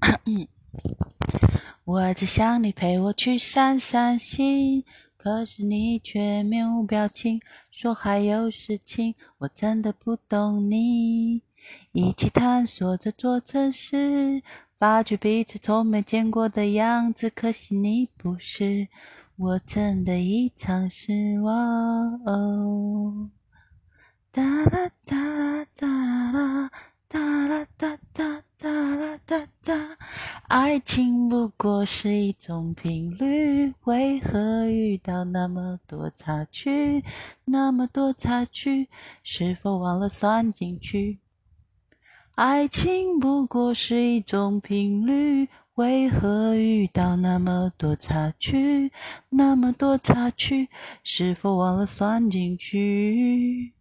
[1.84, 4.84] 我只想你陪我去散散心，
[5.16, 9.14] 可是你却面无表情，说还有事情。
[9.38, 11.42] 我真的不懂你，
[11.92, 14.42] 一起探索这座城市，
[14.78, 17.30] 发觉彼此从没见过的样子。
[17.30, 18.88] 可惜你不是，
[19.36, 23.30] 我真的一场失望。
[24.32, 26.70] 哒啦哒啦哒啦
[27.08, 29.83] 哒啦哒哒哒啦哒哒，
[30.48, 37.02] 爱情不过是一种频率，为何遇到那么多插曲？
[37.46, 38.88] 那么多插曲，
[39.22, 41.18] 是否忘了算进去？
[42.34, 48.92] 爱情不过是一种频率，为何遇到那么多插曲？
[49.30, 50.68] 那么多插曲，
[51.02, 53.72] 是否忘了算进去？